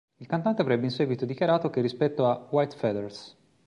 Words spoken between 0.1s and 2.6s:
Il cantante avrebbe in seguito dichiarato che rispetto a